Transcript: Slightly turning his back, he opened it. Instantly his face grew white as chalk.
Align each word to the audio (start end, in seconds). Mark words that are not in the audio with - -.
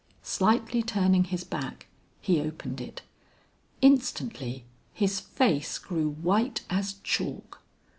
Slightly 0.23 0.81
turning 0.81 1.25
his 1.25 1.43
back, 1.43 1.85
he 2.21 2.41
opened 2.41 2.81
it. 2.81 3.03
Instantly 3.83 4.65
his 4.95 5.19
face 5.19 5.77
grew 5.77 6.09
white 6.13 6.63
as 6.71 6.95
chalk. 7.03 7.61